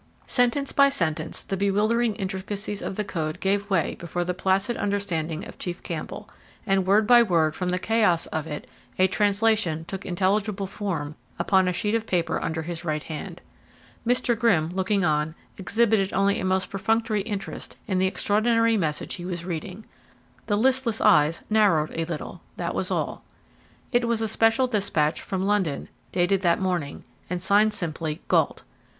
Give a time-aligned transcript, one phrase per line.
[0.25, 5.47] Sentence by sentence the bewildering intricacies of the code gave way before the placid understanding
[5.47, 6.27] of Chief Campbell,
[6.65, 8.67] and word by word, from the chaos of it,
[8.97, 13.41] a translation took intelligible form upon a sheet of paper under his right hand.
[14.03, 14.35] Mr.
[14.35, 19.45] Grimm, looking on, exhibited only a most perfunctory interest in the extraordinary message he was
[19.45, 19.85] reading;
[20.47, 23.23] the listless eyes narrowed a little, that was all.
[23.91, 28.63] It was a special despatch from Lisbon dated that morning, and signed simply "Gault."